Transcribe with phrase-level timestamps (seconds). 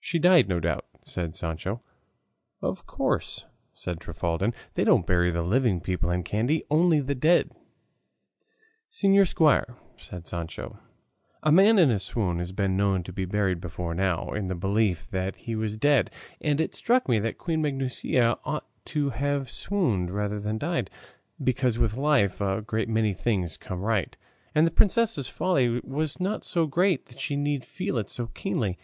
[0.00, 1.80] "She died, no doubt," said Sancho.
[2.60, 7.50] "Of course," said Trifaldin; "they don't bury living people in Kandy, only the dead."
[8.90, 10.78] "Señor Squire," said Sancho,
[11.42, 14.54] "a man in a swoon has been known to be buried before now, in the
[14.54, 16.10] belief that he was dead;
[16.42, 20.90] and it struck me that Queen Maguncia ought to have swooned rather than died;
[21.42, 24.18] because with life a great many things come right,
[24.54, 28.78] and the princess's folly was not so great that she need feel it so keenly.